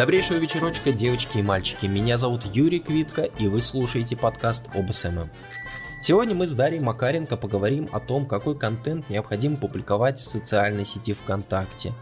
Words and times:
Добрейшего 0.00 0.38
вечерочка, 0.38 0.92
девочки 0.92 1.36
и 1.36 1.42
мальчики. 1.42 1.84
Меня 1.84 2.16
зовут 2.16 2.46
Юрий 2.54 2.78
Квитко, 2.78 3.24
и 3.24 3.48
вы 3.48 3.60
слушаете 3.60 4.16
подкаст 4.16 4.64
об 4.74 4.90
SMM. 4.90 5.28
Сегодня 6.00 6.34
мы 6.34 6.46
с 6.46 6.54
Дарьей 6.54 6.80
Макаренко 6.80 7.36
поговорим 7.36 7.86
о 7.92 8.00
том, 8.00 8.24
какой 8.24 8.58
контент 8.58 9.10
необходимо 9.10 9.58
публиковать 9.58 10.18
в 10.18 10.24
социальной 10.24 10.86
сети 10.86 11.12
ВКонтакте. 11.12 11.92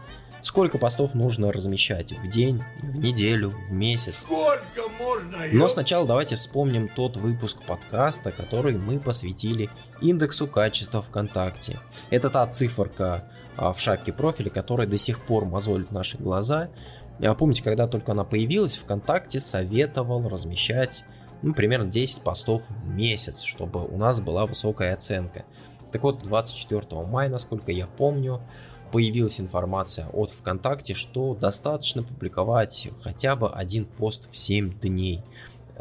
Сколько 0.41 0.77
постов 0.77 1.13
нужно 1.13 1.51
размещать 1.51 2.13
в 2.13 2.29
день, 2.29 2.63
в 2.81 2.95
неделю, 2.95 3.49
в 3.49 3.73
месяц. 3.73 4.19
Сколько 4.19 4.87
можно? 4.97 5.47
Но 5.51 5.67
сначала 5.67 6.07
давайте 6.07 6.37
вспомним 6.37 6.87
тот 6.87 7.17
выпуск 7.17 7.57
подкаста, 7.67 8.31
который 8.31 8.77
мы 8.77 8.99
посвятили 8.99 9.69
индексу 9.99 10.47
качества 10.47 11.01
ВКонтакте. 11.01 11.81
Это 12.09 12.29
та 12.29 12.47
циферка 12.47 13.25
а, 13.57 13.73
в 13.73 13.79
шапке 13.81 14.13
профиля, 14.13 14.49
которая 14.49 14.87
до 14.87 14.95
сих 14.95 15.19
пор 15.19 15.43
мозолит 15.43 15.91
наши 15.91 16.17
глаза. 16.17 16.69
Я 17.19 17.33
помните, 17.33 17.63
когда 17.63 17.87
только 17.87 18.13
она 18.13 18.23
появилась, 18.23 18.77
ВКонтакте 18.77 19.39
советовал 19.39 20.27
размещать 20.27 21.03
ну, 21.41 21.53
примерно 21.53 21.89
10 21.89 22.21
постов 22.21 22.63
в 22.69 22.89
месяц, 22.89 23.41
чтобы 23.41 23.85
у 23.85 23.97
нас 23.97 24.21
была 24.21 24.45
высокая 24.45 24.93
оценка. 24.93 25.45
Так 25.91 26.03
вот, 26.03 26.19
24 26.19 27.01
мая, 27.03 27.29
насколько 27.29 27.71
я 27.71 27.87
помню, 27.87 28.41
появилась 28.91 29.39
информация 29.39 30.07
от 30.07 30.31
ВКонтакте, 30.31 30.93
что 30.93 31.35
достаточно 31.35 32.03
публиковать 32.03 32.89
хотя 33.01 33.35
бы 33.35 33.49
один 33.49 33.85
пост 33.85 34.29
в 34.31 34.37
7 34.37 34.79
дней. 34.79 35.21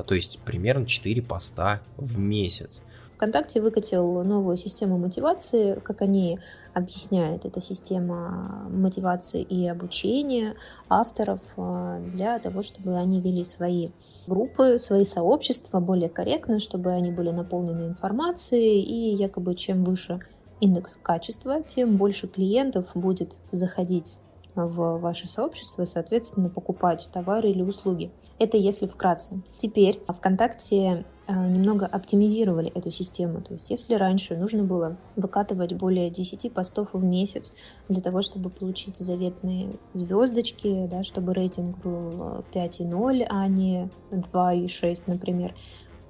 То 0.07 0.15
есть 0.15 0.39
примерно 0.41 0.87
4 0.87 1.23
поста 1.23 1.81
в 1.97 2.19
месяц. 2.19 2.83
ВКонтакте 3.19 3.61
выкатил 3.61 4.23
новую 4.23 4.57
систему 4.57 4.97
мотивации, 4.97 5.75
как 5.83 6.03
они 6.03 6.39
объясняют, 6.73 7.45
это 7.45 7.61
система 7.61 8.69
мотивации 8.71 9.43
и 9.43 9.67
обучения 9.67 10.55
авторов 10.89 11.41
э, 11.57 12.01
для 12.13 12.39
того, 12.39 12.63
чтобы 12.63 12.97
они 12.97 13.21
вели 13.21 13.43
свои 13.43 13.89
группы, 14.29 14.79
свои 14.79 15.05
сообщества 15.05 15.81
более 15.81 16.09
корректно, 16.09 16.61
чтобы 16.61 16.93
они 16.93 17.11
были 17.11 17.31
наполнены 17.31 17.89
информацией, 17.89 18.83
и 18.83 19.17
якобы 19.17 19.57
чем 19.57 19.83
выше 19.83 20.21
индекс 20.61 20.97
качества, 21.03 21.61
тем 21.61 21.97
больше 21.97 22.29
клиентов 22.29 22.93
будет 22.95 23.35
заходить 23.51 24.15
в 24.55 24.99
ваше 24.99 25.29
сообщество 25.29 25.83
и, 25.83 25.87
соответственно, 25.87 26.49
покупать 26.49 27.09
товары 27.13 27.51
или 27.51 27.63
услуги. 27.63 28.11
Это 28.39 28.57
если 28.57 28.87
вкратце. 28.87 29.43
Теперь 29.57 30.01
ВКонтакте 30.07 31.05
э, 31.27 31.33
немного 31.33 31.87
оптимизировали 31.87 32.71
эту 32.71 32.91
систему. 32.91 33.43
То 33.43 33.55
есть 33.55 33.69
если 33.71 33.95
раньше 33.95 34.37
нужно 34.37 34.63
было 34.63 34.97
выкатывать 35.17 35.73
более 35.75 36.09
10 36.09 36.53
постов 36.53 36.91
в 36.93 37.05
месяц 37.05 37.53
для 37.89 38.01
того, 38.01 38.23
чтобы 38.23 38.51
получить 38.51 38.97
заветные 38.97 39.77
звездочки, 39.95 40.87
да, 40.89 41.03
чтобы 41.03 41.35
рейтинг 41.35 41.79
был 41.79 42.45
5,0, 42.55 43.27
а 43.29 43.49
не 43.49 43.91
2,6, 44.13 45.03
например, 45.07 45.55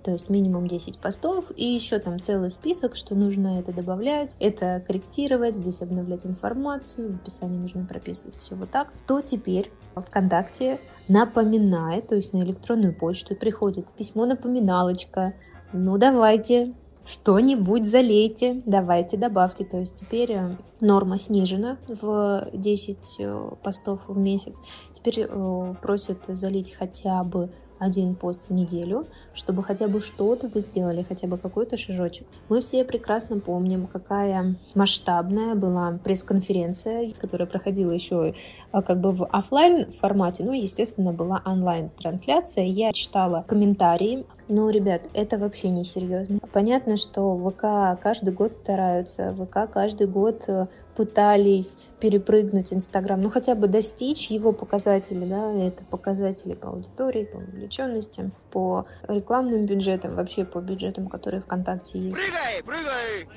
то 0.03 0.13
есть 0.13 0.29
минимум 0.29 0.67
10 0.67 0.99
постов, 0.99 1.51
и 1.57 1.65
еще 1.65 1.99
там 1.99 2.21
целый 2.21 2.51
список, 2.51 2.97
что 2.97 3.15
нужно 3.15 3.59
это 3.59 3.73
добавлять, 3.73 4.35
это 4.41 4.83
корректировать, 4.87 5.57
здесь 5.57 5.83
обновлять 5.83 6.27
информацию, 6.27 7.13
в 7.13 7.17
описании 7.23 7.59
нужно 7.59 7.85
прописывать 7.85 8.37
все 8.37 8.55
вот 8.55 8.71
так, 8.71 8.93
то 9.07 9.21
теперь 9.21 9.71
ВКонтакте 9.97 10.81
напоминает, 11.09 12.09
то 12.09 12.15
есть 12.15 12.33
на 12.33 12.43
электронную 12.43 12.95
почту 12.95 13.35
приходит 13.35 13.87
письмо-напоминалочка, 13.93 15.35
ну 15.73 15.99
давайте, 15.99 16.75
что-нибудь 17.09 17.87
залейте, 17.87 18.63
давайте 18.67 19.17
добавьте. 19.17 19.65
То 19.65 19.79
есть 19.79 19.97
теперь 19.97 20.33
э, 20.33 20.57
норма 20.81 21.19
снижена 21.19 21.79
в 21.89 22.49
10 22.53 23.17
э, 23.19 23.51
постов 23.63 24.09
в 24.09 24.17
месяц. 24.17 24.61
Теперь 24.93 25.27
э, 25.29 25.75
просят 25.81 26.19
залить 26.29 26.75
хотя 26.75 27.25
бы 27.25 27.51
один 27.79 28.15
пост 28.15 28.43
в 28.49 28.53
неделю, 28.53 29.07
чтобы 29.35 29.63
хотя 29.63 29.89
бы 29.89 30.01
что-то 30.01 30.49
вы 30.49 30.61
сделали, 30.61 31.03
хотя 31.03 31.27
бы 31.27 31.39
какой-то 31.39 31.77
шажочек. 31.77 32.27
Мы 32.49 32.61
все 32.61 32.85
прекрасно 32.85 33.39
помним, 33.39 33.87
какая 33.87 34.57
масштабная 34.75 35.55
была 35.55 35.99
пресс-конференция, 36.03 37.13
которая 37.21 37.47
проходила 37.47 37.93
еще 37.93 38.35
а, 38.71 38.83
как 38.83 39.01
бы 39.01 39.13
в 39.13 39.27
офлайн 39.27 39.91
формате, 39.93 40.45
ну, 40.45 40.53
естественно, 40.53 41.13
была 41.13 41.43
онлайн-трансляция. 41.45 42.65
Я 42.65 42.93
читала 42.93 43.45
комментарии, 43.47 44.27
но, 44.49 44.71
ребят, 44.71 45.03
это 45.15 45.39
вообще 45.39 45.69
не 45.69 45.85
серьезно. 45.85 46.39
Понятно, 46.53 46.97
что 46.97 47.37
ВК 47.37 48.01
каждый 48.03 48.33
год 48.33 48.55
стараются, 48.55 49.35
ВК 49.35 49.71
каждый 49.73 50.07
год 50.07 50.45
э, 50.49 50.67
пытались 50.99 51.79
перепрыгнуть 52.01 52.73
Инстаграм, 52.73 53.23
ну 53.23 53.31
хотя 53.31 53.55
бы 53.55 53.69
достичь 53.69 54.31
его 54.31 54.51
показателей, 54.51 55.27
да, 55.27 55.53
это 55.53 55.85
показатели 55.85 56.55
по 56.55 56.71
аудитории, 56.71 57.25
по 57.25 57.39
вовлеченности, 57.39 58.33
по 58.51 58.87
рекламным 59.07 59.65
бюджетам, 59.65 60.17
вообще 60.17 60.45
по 60.45 60.59
бюджетам, 60.59 61.07
которые 61.07 61.41
ВКонтакте 61.41 62.01
есть. 62.01 62.17
Прыгай, 62.17 62.65
прыгай! 62.67 63.29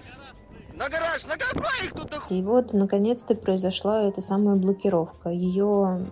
На 0.74 0.90
гараж, 0.90 1.28
на 1.28 1.34
какой 1.38 1.86
их 1.86 1.92
тут 1.94 2.32
И 2.32 2.42
вот, 2.42 2.74
наконец-то 2.74 3.36
произошла 3.36 4.02
эта 4.02 4.22
самая 4.22 4.56
блокировка. 4.56 5.30
Ее 5.30 6.08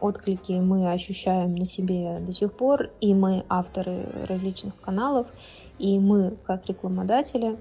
отклики 0.00 0.52
мы 0.52 0.92
ощущаем 0.92 1.56
на 1.56 1.64
себе 1.64 2.18
до 2.20 2.30
сих 2.30 2.52
пор, 2.52 2.90
и 3.00 3.12
мы 3.12 3.44
авторы 3.48 4.06
различных 4.28 4.80
каналов, 4.80 5.26
и 5.80 5.98
мы 5.98 6.36
как 6.46 6.64
рекламодатели. 6.66 7.58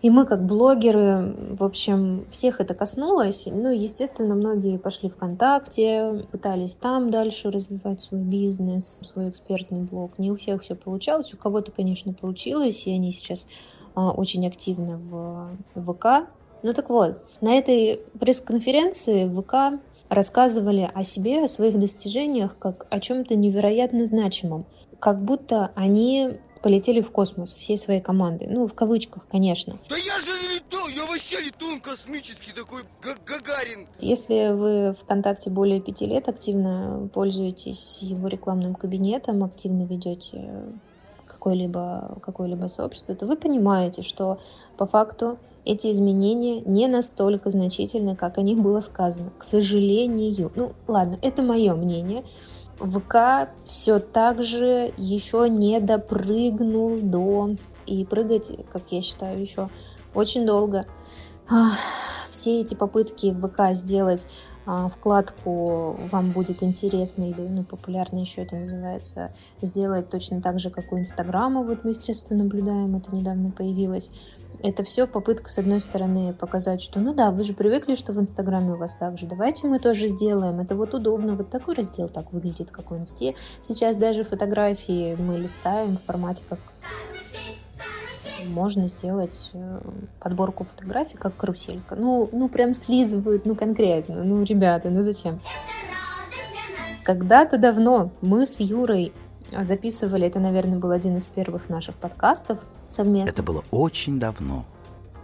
И 0.00 0.10
мы, 0.10 0.26
как 0.26 0.44
блогеры, 0.46 1.34
в 1.58 1.64
общем, 1.64 2.24
всех 2.30 2.60
это 2.60 2.74
коснулось. 2.74 3.48
Ну, 3.50 3.70
естественно, 3.70 4.36
многие 4.36 4.78
пошли 4.78 5.08
ВКонтакте, 5.08 6.24
пытались 6.30 6.74
там 6.74 7.10
дальше 7.10 7.50
развивать 7.50 8.00
свой 8.00 8.20
бизнес, 8.20 9.00
свой 9.04 9.30
экспертный 9.30 9.82
блог. 9.82 10.12
Не 10.18 10.30
у 10.30 10.36
всех 10.36 10.62
все 10.62 10.76
получалось, 10.76 11.34
у 11.34 11.36
кого-то, 11.36 11.72
конечно, 11.72 12.12
получилось, 12.12 12.86
и 12.86 12.94
они 12.94 13.10
сейчас 13.10 13.46
а, 13.96 14.12
очень 14.12 14.46
активны 14.46 14.98
в 14.98 15.48
ВК. 15.74 16.28
Ну 16.62 16.72
так 16.72 16.90
вот, 16.90 17.20
на 17.40 17.54
этой 17.54 18.00
пресс-конференции 18.20 19.28
ВК 19.28 19.80
рассказывали 20.08 20.88
о 20.94 21.02
себе, 21.02 21.44
о 21.44 21.48
своих 21.48 21.78
достижениях, 21.78 22.56
как 22.58 22.86
о 22.90 23.00
чем-то 23.00 23.34
невероятно 23.34 24.06
значимом. 24.06 24.64
Как 25.00 25.20
будто 25.22 25.70
они 25.74 26.38
полетели 26.68 27.00
в 27.00 27.10
космос 27.10 27.54
всей 27.54 27.78
своей 27.78 28.02
командой. 28.02 28.46
Ну, 28.46 28.66
в 28.66 28.74
кавычках, 28.74 29.22
конечно. 29.30 29.78
Да 29.88 29.96
я 29.96 30.18
же 30.20 30.32
не 30.32 30.56
летал, 30.56 30.86
я 30.94 31.06
вообще 31.06 31.40
летун 31.40 31.80
космический 31.80 32.52
такой, 32.52 32.82
как 33.00 33.18
Гагарин. 33.24 33.86
Если 34.00 34.52
вы 34.52 34.94
ВКонтакте 35.00 35.48
более 35.48 35.80
пяти 35.80 36.04
лет 36.04 36.28
активно 36.28 37.08
пользуетесь 37.14 38.00
его 38.02 38.28
рекламным 38.28 38.74
кабинетом, 38.74 39.44
активно 39.44 39.84
ведете 39.84 40.50
какое-либо 41.26 42.18
какое 42.20 42.48
либо 42.48 42.66
сообщество, 42.66 43.14
то 43.14 43.24
вы 43.24 43.36
понимаете, 43.36 44.02
что 44.02 44.38
по 44.76 44.84
факту 44.84 45.38
эти 45.64 45.90
изменения 45.90 46.60
не 46.60 46.86
настолько 46.86 47.48
значительны, 47.48 48.14
как 48.14 48.36
о 48.36 48.42
них 48.42 48.58
было 48.58 48.80
сказано. 48.80 49.30
К 49.38 49.42
сожалению. 49.42 50.52
Ну, 50.54 50.72
ладно, 50.86 51.18
это 51.22 51.40
мое 51.40 51.74
мнение. 51.74 52.24
ВК 52.78 53.50
все 53.64 53.98
так 53.98 54.42
же 54.42 54.92
еще 54.96 55.48
не 55.48 55.80
допрыгнул 55.80 56.98
до... 57.00 57.56
И 57.86 58.04
прыгать, 58.04 58.50
как 58.70 58.82
я 58.90 59.00
считаю, 59.00 59.40
еще 59.40 59.70
очень 60.14 60.44
долго. 60.44 60.86
Все 62.30 62.60
эти 62.60 62.74
попытки 62.74 63.34
ВК 63.34 63.74
сделать 63.74 64.26
а, 64.66 64.88
вкладку 64.90 65.98
вам 66.12 66.32
будет 66.32 66.62
интересно 66.62 67.30
или 67.30 67.40
ну, 67.40 67.64
популярно 67.64 68.18
еще 68.18 68.42
это 68.42 68.56
называется, 68.56 69.32
сделать 69.62 70.10
точно 70.10 70.42
так 70.42 70.60
же, 70.60 70.68
как 70.68 70.92
у 70.92 70.98
Инстаграма. 70.98 71.62
Вот 71.62 71.84
мы 71.84 71.94
сейчас 71.94 72.28
наблюдаем, 72.28 72.94
это 72.94 73.16
недавно 73.16 73.50
появилось. 73.50 74.10
Это 74.60 74.82
все 74.82 75.06
попытка, 75.06 75.50
с 75.50 75.58
одной 75.58 75.78
стороны, 75.78 76.32
показать, 76.32 76.82
что 76.82 76.98
ну 76.98 77.14
да, 77.14 77.30
вы 77.30 77.44
же 77.44 77.52
привыкли, 77.52 77.94
что 77.94 78.12
в 78.12 78.18
Инстаграме 78.18 78.72
у 78.72 78.76
вас 78.76 78.96
так 78.96 79.16
же. 79.16 79.26
Давайте 79.26 79.68
мы 79.68 79.78
тоже 79.78 80.08
сделаем. 80.08 80.58
Это 80.58 80.74
вот 80.74 80.94
удобно. 80.94 81.36
Вот 81.36 81.50
такой 81.50 81.74
раздел 81.74 82.08
так 82.08 82.32
выглядит, 82.32 82.70
как 82.70 82.90
в 82.90 82.96
Инсте. 82.96 83.36
Сейчас 83.62 83.96
даже 83.96 84.24
фотографии 84.24 85.14
мы 85.14 85.38
листаем 85.38 85.96
в 85.96 86.02
формате 86.02 86.42
как 86.48 86.58
можно 88.48 88.88
сделать 88.88 89.50
э, 89.52 89.80
подборку 90.20 90.64
фотографий, 90.64 91.16
как 91.16 91.36
каруселька. 91.36 91.94
Ну, 91.94 92.28
ну 92.32 92.48
прям 92.48 92.74
слизывают, 92.74 93.46
ну 93.46 93.54
конкретно. 93.54 94.24
Ну, 94.24 94.42
ребята, 94.42 94.90
ну 94.90 95.02
зачем? 95.02 95.40
Когда-то 97.04 97.58
давно 97.58 98.10
мы 98.20 98.44
с 98.44 98.60
Юрой 98.60 99.12
записывали, 99.62 100.26
это, 100.26 100.40
наверное, 100.40 100.78
был 100.78 100.90
один 100.90 101.16
из 101.16 101.26
первых 101.26 101.68
наших 101.68 101.94
подкастов 101.96 102.58
совместно. 102.88 103.30
Это 103.30 103.42
было 103.42 103.64
очень 103.70 104.18
давно. 104.18 104.64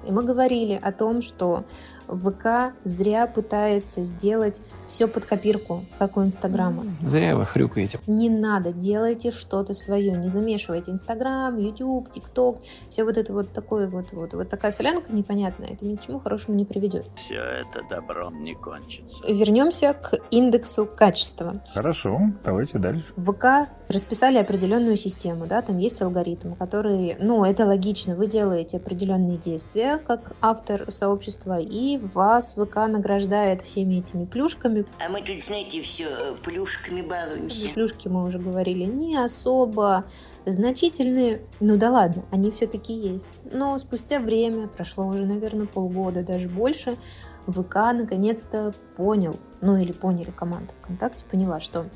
И 0.07 0.11
мы 0.11 0.23
говорили 0.23 0.79
о 0.83 0.93
том, 0.93 1.23
что 1.23 1.65
ВК 2.09 2.75
зря 2.85 3.27
пытается 3.27 4.03
сделать 4.03 4.63
все 4.87 5.09
под 5.09 5.25
копирку, 5.25 5.85
как 5.99 6.17
у 6.17 6.23
Инстаграма. 6.23 6.85
Зря 7.03 7.37
вы 7.37 7.47
хрюкаете. 7.47 7.99
Не 8.07 8.29
надо, 8.29 8.73
делайте 8.73 9.31
что-то 9.31 9.75
свое, 9.75 10.13
не 10.13 10.29
замешивайте 10.29 10.91
Инстаграм, 10.91 11.57
Ютуб, 11.57 12.11
ТикТок, 12.11 12.59
все 12.91 13.05
вот 13.05 13.17
это 13.17 13.33
вот 13.33 13.53
такое 13.53 13.89
вот, 13.89 14.13
вот, 14.13 14.35
вот 14.35 14.49
такая 14.49 14.71
солянка 14.71 15.13
непонятная, 15.13 15.71
это 15.71 15.85
ни 15.85 15.97
к 15.97 16.03
чему 16.03 16.21
хорошему 16.21 16.57
не 16.57 16.65
приведет. 16.65 17.07
Все 17.17 17.37
это 17.37 17.81
добром 17.89 18.45
не 18.45 18.55
кончится. 18.55 19.25
Вернемся 19.27 19.95
к 19.95 20.19
индексу 20.31 20.87
качества. 20.87 21.63
Хорошо, 21.73 22.21
давайте 22.45 22.79
дальше. 22.79 23.05
ВК 23.17 23.71
расписали 23.89 24.39
определенную 24.39 24.97
систему, 24.97 25.47
да, 25.47 25.63
там 25.63 25.79
есть 25.79 26.01
алгоритм, 26.03 26.55
который, 26.55 27.17
ну, 27.19 27.45
это 27.45 27.67
логично, 27.67 28.15
вы 28.15 28.27
делаете 28.27 28.77
определенные 28.77 29.39
действия 29.39 29.99
как 30.07 30.33
автор 30.41 30.91
сообщества, 30.91 31.59
и 31.59 31.94
вас 31.99 32.55
ВК 32.55 32.77
награждает 32.89 33.63
всеми 33.63 33.97
этими 33.97 34.25
плюшками. 34.25 34.87
А 35.05 35.11
мы 35.11 35.23
тут, 35.23 35.43
знаете, 35.43 35.83
все 35.83 36.07
плюшками 36.43 37.03
балуемся. 37.03 37.69
Плюшки, 37.75 38.09
мы 38.09 38.25
уже 38.25 38.39
говорили, 38.39 38.85
не 38.85 39.17
особо 39.17 40.05
значительные, 40.47 41.43
ну 41.61 41.77
да 41.77 41.91
ладно, 41.91 42.25
они 42.31 42.51
все-таки 42.51 42.93
есть. 42.93 43.41
Но 43.51 43.79
спустя 43.79 44.19
время, 44.19 44.69
прошло 44.69 45.07
уже, 45.07 45.25
наверное, 45.25 45.67
полгода, 45.67 46.23
даже 46.23 46.49
больше, 46.49 46.99
ВК 47.47 47.75
наконец-то 47.93 48.75
понял, 48.97 49.39
ну 49.61 49.77
или 49.77 49.93
поняли 49.93 50.31
команда 50.31 50.75
ВКонтакте, 50.81 51.25
поняла, 51.27 51.61
что 51.61 51.87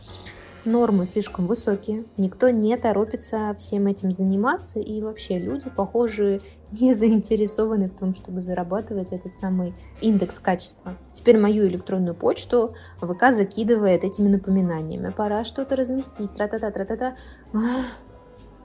нормы 0.65 1.07
слишком 1.07 1.47
высокие, 1.47 2.05
никто 2.17 2.51
не 2.51 2.77
торопится 2.77 3.55
всем 3.59 3.87
этим 3.87 4.11
заниматься, 4.11 4.81
и 4.81 5.01
вообще 5.03 5.39
люди, 5.39 5.71
похоже, 5.71 6.43
не 6.73 6.95
заинтересованы 6.95 7.89
в 7.89 7.95
том, 7.95 8.15
чтобы 8.15 8.43
зарабатывать 8.43 9.13
этот 9.13 9.37
самый 9.37 9.75
индекс 10.01 10.39
качества. 10.39 10.97
Теперь 11.13 11.39
мою 11.39 11.67
электронную 11.67 12.15
почту 12.15 12.75
ВК 13.01 13.33
закидывает 13.33 14.05
этими 14.05 14.29
напоминаниями. 14.29 15.11
Пора 15.11 15.45
что-то 15.45 15.77
разместить, 15.77 16.35
тра-та-та, 16.35 16.71
тра-та-та. 16.71 17.17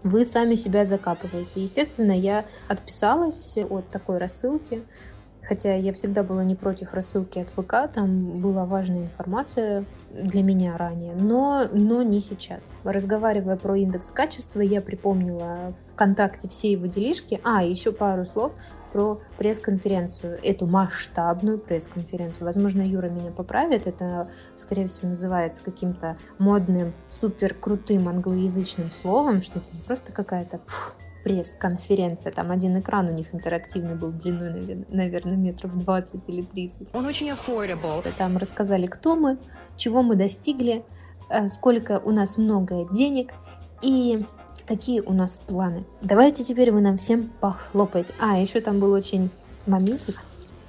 Вы 0.04 0.26
сами 0.26 0.56
себя 0.56 0.84
закапываете. 0.84 1.62
Естественно, 1.62 2.12
я 2.12 2.46
отписалась 2.68 3.58
от 3.58 3.90
такой 3.90 4.18
рассылки, 4.18 4.84
Хотя 5.44 5.76
я 5.76 5.92
всегда 5.94 6.24
была 6.24 6.44
не 6.44 6.56
против 6.56 6.94
рассылки 6.94 7.40
от 7.40 7.50
ВК, 7.50 7.92
там 7.94 8.40
была 8.40 8.66
важная 8.66 9.02
информация 9.04 9.86
для 10.12 10.42
меня 10.42 10.78
ранее, 10.78 11.14
но, 11.16 11.68
но 11.72 12.02
не 12.04 12.20
сейчас. 12.20 12.70
Разговаривая 12.84 13.58
про 13.58 13.76
индекс 13.76 14.12
качества, 14.12 14.62
я 14.62 14.82
припомнила 14.82 15.74
ВКонтакте 15.92 16.48
все 16.48 16.72
его 16.72 16.86
делишки. 16.86 17.42
А, 17.44 17.64
еще 17.64 17.92
пару 17.92 18.26
слов 18.26 18.54
про 18.94 19.20
пресс-конференцию, 19.40 20.40
эту 20.44 20.68
масштабную 20.68 21.58
пресс-конференцию. 21.58 22.46
Возможно, 22.46 22.82
Юра 22.84 23.08
меня 23.08 23.32
поправит, 23.32 23.88
это, 23.88 24.30
скорее 24.56 24.88
всего, 24.88 25.10
называется 25.10 25.64
каким-то 25.64 26.16
модным, 26.38 26.94
супер 27.10 27.56
крутым 27.56 28.08
англоязычным 28.08 28.92
словом, 28.92 29.42
что 29.42 29.60
это 29.60 29.76
не 29.76 29.82
просто 29.82 30.12
какая-то 30.12 30.62
пресс-конференция. 31.24 32.32
Там 32.32 32.52
один 32.52 32.80
экран 32.80 33.08
у 33.08 33.12
них 33.12 33.34
интерактивный 33.34 33.96
был 33.96 34.12
длиной, 34.12 34.86
наверное, 34.90 35.38
метров 35.38 35.78
20 35.78 36.30
или 36.30 36.42
30. 36.44 36.90
Он 36.94 37.06
очень 37.06 37.30
affordable. 37.30 38.04
Там 38.18 38.38
рассказали, 38.38 38.88
кто 38.88 39.16
мы, 39.16 39.38
чего 39.78 40.04
мы 40.04 40.16
достигли, 40.16 40.84
э, 41.30 41.48
сколько 41.48 42.00
у 42.00 42.12
нас 42.12 42.38
много 42.38 42.88
денег 42.94 43.34
и 43.82 44.26
какие 44.66 45.02
у 45.02 45.14
нас 45.14 45.42
планы. 45.46 45.86
Давайте 46.02 46.44
теперь 46.44 46.72
вы 46.72 46.82
нам 46.82 46.98
всем 46.98 47.32
похлопаете. 47.40 48.14
А, 48.20 48.40
еще 48.40 48.62
там 48.62 48.80
был 48.80 48.92
очень 48.92 49.30
моментик. 49.66 50.22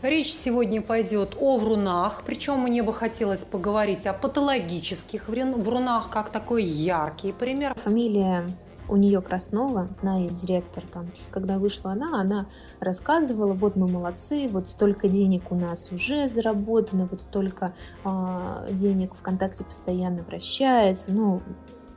Речь 0.02 0.34
сегодня 0.34 0.82
пойдет 0.82 1.34
о 1.40 1.56
врунах, 1.56 2.24
причем 2.26 2.60
мне 2.60 2.82
бы 2.82 2.92
хотелось 2.92 3.42
поговорить 3.42 4.06
о 4.06 4.12
патологических 4.12 5.28
врунах, 5.28 6.10
как 6.10 6.28
такой 6.28 6.62
яркий 6.62 7.32
пример. 7.32 7.74
Фамилия 7.76 8.54
у 8.88 8.96
нее 8.96 9.20
Краснова, 9.20 9.88
она 10.02 10.24
и 10.24 10.28
директор 10.28 10.82
там, 10.92 11.06
когда 11.30 11.58
вышла 11.58 11.92
она, 11.92 12.20
она 12.20 12.46
рассказывала, 12.80 13.52
вот 13.52 13.76
мы 13.76 13.88
молодцы, 13.88 14.48
вот 14.48 14.68
столько 14.68 15.08
денег 15.08 15.50
у 15.50 15.54
нас 15.54 15.90
уже 15.92 16.28
заработано, 16.28 17.06
вот 17.10 17.22
столько 17.22 17.74
э, 18.04 18.68
денег 18.72 19.14
ВКонтакте 19.14 19.64
постоянно 19.64 20.22
вращается, 20.22 21.12
ну, 21.12 21.42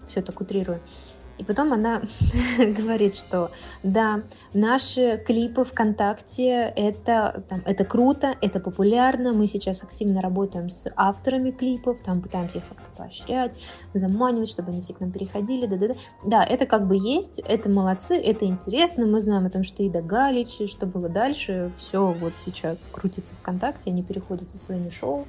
все 0.06 0.22
так 0.22 0.40
утрирую. 0.40 0.80
И 1.38 1.44
потом 1.44 1.74
она 1.74 2.02
говорит, 2.58 3.16
что 3.16 3.52
да, 3.84 4.24
наши 4.54 5.22
клипы 5.26 5.64
ВКонтакте 5.64 6.74
это, 6.76 7.44
там, 7.48 7.62
это 7.66 7.86
круто, 7.86 8.36
это 8.42 8.60
популярно, 8.60 9.34
мы 9.34 9.48
сейчас 9.48 9.84
активно 9.84 10.22
работаем 10.22 10.70
с 10.70 10.92
авторами 10.96 11.52
клипов, 11.52 12.02
там 12.02 12.22
пытаемся 12.22 12.60
их 12.60 12.68
как-то 12.68 12.90
поощрять, 12.96 13.54
заманивать, 13.94 14.50
чтобы 14.50 14.72
они 14.72 14.82
все 14.82 14.94
к 14.94 15.00
нам 15.00 15.12
переходили, 15.12 15.68
да-да-да. 15.68 15.96
Да, 16.26 16.44
это 16.44 16.66
как 16.66 16.88
бы 16.88 16.96
есть, 16.96 17.40
это 17.40 17.70
молодцы, 17.70 18.16
это 18.18 18.46
интересно, 18.46 19.06
мы 19.06 19.20
знаем 19.20 19.46
о 19.46 19.50
том, 19.50 19.64
что 19.64 19.84
Ида 19.84 20.02
Галич, 20.02 20.70
что 20.70 20.86
было 20.86 21.10
дальше, 21.10 21.72
все 21.78 22.12
вот 22.12 22.36
сейчас 22.36 22.90
крутится 22.92 23.36
ВКонтакте, 23.36 23.92
они 23.92 24.04
переходят 24.04 24.48
со 24.48 24.58
своими 24.58 24.90
шоу. 24.90 25.28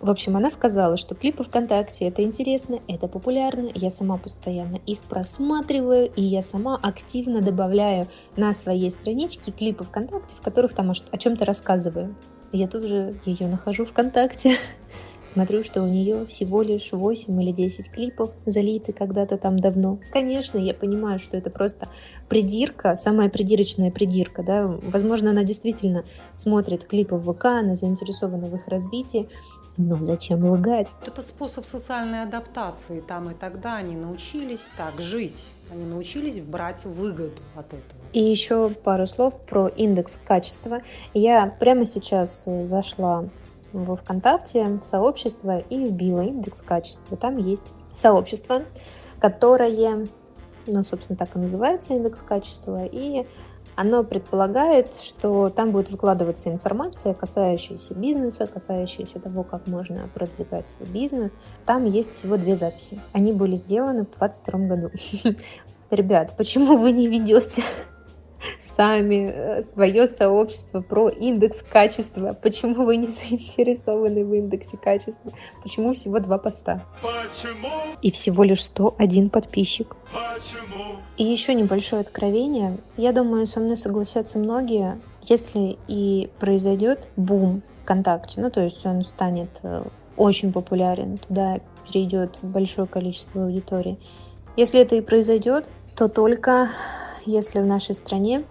В 0.00 0.10
общем, 0.10 0.36
она 0.36 0.50
сказала, 0.50 0.96
что 0.96 1.14
клипы 1.14 1.42
ВКонтакте 1.42 2.06
это 2.06 2.22
интересно, 2.22 2.80
это 2.86 3.08
популярно, 3.08 3.70
я 3.74 3.88
сама 3.88 4.18
постоянно 4.18 4.76
их 4.86 5.00
просматриваю, 5.00 6.10
и 6.14 6.22
я 6.22 6.42
сама 6.42 6.76
активно 6.76 7.40
добавляю 7.40 8.08
на 8.36 8.52
своей 8.52 8.90
страничке 8.90 9.52
клипы 9.52 9.84
ВКонтакте, 9.84 10.36
в 10.36 10.42
которых 10.42 10.74
там 10.74 10.90
о 10.90 11.18
чем-то 11.18 11.44
рассказываю. 11.44 12.14
Я 12.52 12.68
тут 12.68 12.84
же 12.84 13.18
ее 13.24 13.48
нахожу 13.48 13.86
ВКонтакте, 13.86 14.58
смотрю, 15.26 15.62
что 15.62 15.82
у 15.82 15.86
нее 15.86 16.26
всего 16.26 16.62
лишь 16.62 16.92
8 16.92 17.42
или 17.42 17.52
10 17.52 17.90
клипов 17.90 18.30
залиты 18.44 18.92
когда-то 18.92 19.38
там 19.38 19.58
давно. 19.58 19.98
Конечно, 20.12 20.58
я 20.58 20.74
понимаю, 20.74 21.18
что 21.18 21.36
это 21.36 21.50
просто 21.50 21.88
придирка, 22.28 22.96
самая 22.96 23.28
придирочная 23.28 23.90
придирка, 23.90 24.42
да. 24.42 24.66
Возможно, 24.66 25.30
она 25.30 25.42
действительно 25.42 26.04
смотрит 26.34 26.84
клипы 26.84 27.16
в 27.16 27.32
ВК, 27.32 27.46
она 27.46 27.76
заинтересована 27.76 28.46
в 28.46 28.54
их 28.54 28.68
развитии, 28.68 29.28
ну, 29.76 29.96
зачем 30.04 30.44
лгать? 30.44 30.94
Это 31.04 31.20
способ 31.22 31.66
социальной 31.66 32.22
адаптации. 32.22 33.00
Там 33.00 33.30
и 33.30 33.34
тогда 33.34 33.76
они 33.76 33.94
научились 33.94 34.68
так 34.76 35.00
жить. 35.00 35.50
Они 35.70 35.84
научились 35.84 36.40
брать 36.40 36.84
выгоду 36.84 37.42
от 37.54 37.66
этого. 37.66 38.00
И 38.12 38.22
еще 38.22 38.70
пару 38.70 39.06
слов 39.06 39.44
про 39.44 39.68
индекс 39.68 40.18
качества. 40.24 40.80
Я 41.12 41.46
прямо 41.46 41.86
сейчас 41.86 42.44
э, 42.46 42.64
зашла 42.64 43.28
во 43.72 43.96
ВКонтакте, 43.96 44.64
в 44.66 44.82
сообщество 44.82 45.58
и 45.58 45.78
вбила 45.78 46.22
индекс 46.22 46.62
качества. 46.62 47.16
Там 47.16 47.36
есть 47.36 47.74
сообщество, 47.94 48.62
которое, 49.20 50.08
ну, 50.66 50.82
собственно, 50.82 51.18
так 51.18 51.36
и 51.36 51.38
называется 51.38 51.94
индекс 51.94 52.22
качества. 52.22 52.86
И 52.86 53.26
оно 53.76 54.02
предполагает, 54.02 54.96
что 54.96 55.50
там 55.50 55.70
будет 55.70 55.90
выкладываться 55.90 56.50
информация, 56.50 57.14
касающаяся 57.14 57.94
бизнеса, 57.94 58.46
касающаяся 58.46 59.20
того, 59.20 59.44
как 59.44 59.66
можно 59.66 60.08
продвигать 60.14 60.68
свой 60.68 60.88
бизнес. 60.88 61.32
Там 61.66 61.84
есть 61.84 62.14
всего 62.14 62.38
две 62.38 62.56
записи. 62.56 63.00
Они 63.12 63.32
были 63.32 63.54
сделаны 63.54 64.04
в 64.04 64.18
2022 64.18 64.60
году. 64.66 64.90
Ребят, 65.90 66.34
почему 66.36 66.76
вы 66.76 66.90
не 66.90 67.06
ведете 67.06 67.62
сами 68.58 69.32
э, 69.34 69.62
свое 69.62 70.06
сообщество 70.06 70.80
про 70.80 71.08
индекс 71.08 71.62
качества. 71.62 72.36
Почему 72.40 72.84
вы 72.84 72.96
не 72.96 73.06
заинтересованы 73.06 74.24
в 74.24 74.34
индексе 74.34 74.76
качества? 74.76 75.32
Почему 75.62 75.92
всего 75.94 76.18
два 76.18 76.38
поста? 76.38 76.82
Почему? 77.02 77.68
И 78.02 78.10
всего 78.10 78.44
лишь 78.44 78.64
101 78.64 79.30
подписчик. 79.30 79.96
Почему? 80.12 80.96
И 81.16 81.24
еще 81.24 81.54
небольшое 81.54 82.00
откровение. 82.00 82.78
Я 82.96 83.12
думаю, 83.12 83.46
со 83.46 83.60
мной 83.60 83.76
согласятся 83.76 84.38
многие, 84.38 85.00
если 85.22 85.78
и 85.88 86.30
произойдет 86.38 87.08
бум 87.16 87.62
ВКонтакте, 87.82 88.40
ну 88.40 88.50
то 88.50 88.60
есть 88.60 88.84
он 88.84 89.04
станет 89.04 89.48
э, 89.62 89.84
очень 90.16 90.52
популярен, 90.52 91.18
туда 91.18 91.60
перейдет 91.86 92.38
большое 92.42 92.86
количество 92.86 93.44
аудитории. 93.44 93.98
Если 94.56 94.80
это 94.80 94.96
и 94.96 95.00
произойдет, 95.00 95.66
то 95.94 96.08
только 96.08 96.70
если 97.26 97.60
в 97.60 97.66
нашей 97.66 97.94
стране 97.94 98.44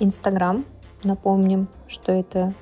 Инстаграм, 0.00 0.64
напомним, 1.02 1.68
что 1.88 2.12
это 2.12 2.54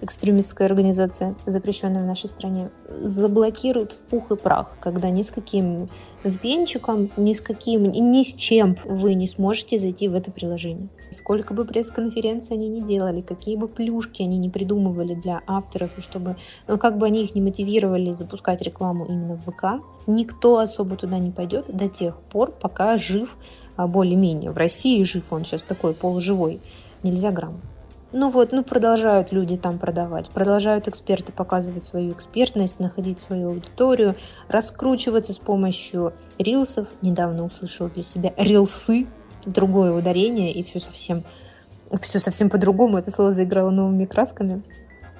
экстремистская 0.00 0.68
организация, 0.68 1.34
запрещенная 1.46 2.02
в 2.02 2.06
нашей 2.06 2.28
стране, 2.28 2.70
заблокируют 2.88 3.92
в 3.92 4.02
пух 4.02 4.30
и 4.30 4.36
прах, 4.36 4.76
когда 4.80 5.10
ни 5.10 5.22
с 5.22 5.30
каким 5.30 5.88
венчиком, 6.24 7.10
ни 7.16 7.32
с 7.32 7.40
каким, 7.40 7.90
ни 7.90 8.22
с 8.22 8.34
чем 8.34 8.76
вы 8.84 9.14
не 9.14 9.26
сможете 9.26 9.78
зайти 9.78 10.08
в 10.08 10.14
это 10.14 10.30
приложение. 10.30 10.88
Сколько 11.10 11.54
бы 11.54 11.64
пресс-конференций 11.64 12.56
они 12.56 12.68
не 12.68 12.82
делали, 12.82 13.22
какие 13.22 13.56
бы 13.56 13.68
плюшки 13.68 14.22
они 14.22 14.36
не 14.36 14.50
придумывали 14.50 15.14
для 15.14 15.42
авторов, 15.46 15.98
и 15.98 16.00
чтобы, 16.00 16.36
ну, 16.66 16.76
как 16.76 16.98
бы 16.98 17.06
они 17.06 17.24
их 17.24 17.34
не 17.34 17.40
мотивировали 17.40 18.14
запускать 18.14 18.62
рекламу 18.62 19.06
именно 19.06 19.34
в 19.34 19.50
ВК, 19.50 19.82
никто 20.06 20.58
особо 20.58 20.96
туда 20.96 21.18
не 21.18 21.30
пойдет 21.30 21.66
до 21.68 21.88
тех 21.88 22.16
пор, 22.30 22.52
пока 22.52 22.96
жив 22.98 23.36
более-менее 23.86 24.50
в 24.50 24.56
России 24.56 25.02
жив, 25.04 25.24
он 25.30 25.44
сейчас 25.44 25.62
такой 25.62 25.94
полуживой, 25.94 26.60
нельзя 27.02 27.30
грамм. 27.30 27.60
Ну 28.10 28.30
вот, 28.30 28.52
ну 28.52 28.64
продолжают 28.64 29.32
люди 29.32 29.58
там 29.58 29.78
продавать, 29.78 30.30
продолжают 30.30 30.88
эксперты 30.88 31.30
показывать 31.30 31.84
свою 31.84 32.12
экспертность, 32.12 32.80
находить 32.80 33.20
свою 33.20 33.50
аудиторию, 33.50 34.14
раскручиваться 34.48 35.34
с 35.34 35.38
помощью 35.38 36.14
рилсов. 36.38 36.88
Недавно 37.02 37.44
услышала 37.44 37.90
для 37.90 38.02
себя 38.02 38.32
рилсы, 38.38 39.06
другое 39.44 39.92
ударение, 39.92 40.52
и 40.52 40.62
все 40.62 40.80
совсем, 40.80 41.22
все 42.00 42.18
совсем 42.18 42.48
по-другому. 42.48 42.96
Это 42.96 43.10
слово 43.10 43.32
заиграло 43.32 43.70
новыми 43.70 44.06
красками. 44.06 44.62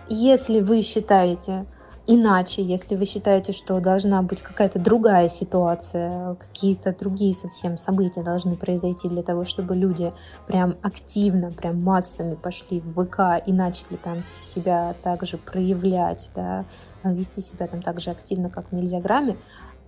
Если 0.08 0.60
вы 0.60 0.80
считаете, 0.80 1.66
иначе, 2.08 2.62
если 2.62 2.96
вы 2.96 3.04
считаете, 3.04 3.52
что 3.52 3.78
должна 3.78 4.22
быть 4.22 4.42
какая-то 4.42 4.80
другая 4.80 5.28
ситуация, 5.28 6.34
какие-то 6.34 6.92
другие 6.98 7.34
совсем 7.34 7.76
события 7.76 8.22
должны 8.22 8.56
произойти 8.56 9.08
для 9.08 9.22
того, 9.22 9.44
чтобы 9.44 9.76
люди 9.76 10.12
прям 10.46 10.76
активно, 10.82 11.52
прям 11.52 11.80
массами 11.82 12.34
пошли 12.34 12.80
в 12.80 13.04
ВК 13.04 13.46
и 13.46 13.52
начали 13.52 13.96
там 13.96 14.22
себя 14.22 14.96
также 15.02 15.36
проявлять, 15.36 16.30
да, 16.34 16.64
вести 17.04 17.42
себя 17.42 17.68
там 17.68 17.82
так 17.82 18.00
же 18.00 18.10
активно, 18.10 18.48
как 18.48 18.70
в 18.70 18.72
Нельзяграме, 18.74 19.36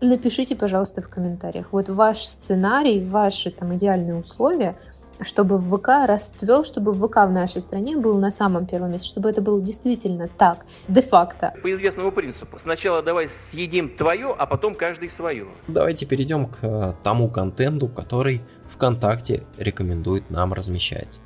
напишите, 0.03 0.55
пожалуйста, 0.55 1.03
в 1.03 1.09
комментариях. 1.09 1.69
Вот 1.73 1.89
ваш 1.89 2.23
сценарий, 2.23 3.05
ваши 3.05 3.50
там 3.50 3.75
идеальные 3.75 4.15
условия– 4.15 4.77
чтобы 5.23 5.59
в 5.59 5.77
ВК 5.77 5.89
расцвел, 6.07 6.65
чтобы 6.65 6.95
ВК 6.95 7.17
в 7.17 7.31
нашей 7.31 7.61
стране 7.61 7.97
был 7.97 8.19
на 8.19 8.31
самом 8.31 8.67
первом 8.67 8.93
месте, 8.93 9.09
чтобы 9.09 9.31
это 9.31 9.41
было 9.41 9.61
действительно 9.61 10.29
так, 10.29 10.67
де-факто. 10.89 11.55
По 11.62 11.73
известному 11.73 12.12
принципу. 12.12 12.59
Сначала 12.59 13.03
давай 13.03 13.29
съедим 13.29 13.89
твое, 13.97 14.35
а 14.37 14.47
потом 14.47 14.75
каждый 14.75 15.09
свое. 15.09 15.47
Давайте 15.69 16.07
перейдем 16.07 16.47
к 16.47 16.59
э, 16.62 16.95
тому 17.03 17.29
контенту, 17.29 17.89
который 17.89 18.43
ВКонтакте 18.69 19.45
рекомендует 19.59 20.31
нам 20.31 20.53
размещать. 20.53 21.21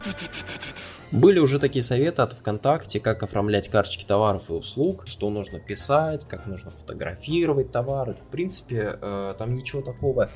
Были 1.14 1.38
уже 1.38 1.60
такие 1.60 1.84
советы 1.84 2.22
от 2.22 2.32
ВКонтакте, 2.32 2.98
как 2.98 3.22
оформлять 3.22 3.68
карточки 3.68 4.04
товаров 4.04 4.50
и 4.50 4.52
услуг, 4.52 5.04
что 5.06 5.30
нужно 5.30 5.60
писать, 5.60 6.26
как 6.26 6.46
нужно 6.46 6.72
фотографировать 6.72 7.70
товары. 7.70 8.14
В 8.14 8.32
принципе, 8.32 8.98
э, 9.00 9.34
там 9.38 9.54
ничего 9.54 9.80
такого 9.80 10.30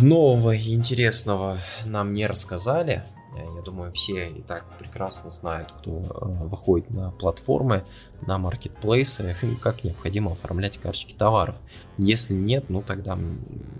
нового 0.00 0.54
и 0.54 0.72
интересного 0.72 1.58
нам 1.84 2.12
не 2.12 2.28
рассказали. 2.28 3.02
Я 3.36 3.62
думаю, 3.62 3.92
все 3.92 4.28
и 4.28 4.42
так 4.42 4.64
прекрасно 4.78 5.30
знают, 5.30 5.72
кто 5.72 5.90
э, 5.90 6.46
выходит 6.46 6.90
на 6.90 7.10
платформы, 7.12 7.84
на 8.26 8.38
маркетплейсы, 8.38 9.36
как 9.62 9.84
необходимо 9.84 10.32
оформлять 10.32 10.78
карточки 10.78 11.14
товаров. 11.14 11.56
Если 11.96 12.34
нет, 12.34 12.68
ну 12.68 12.82
тогда, 12.82 13.16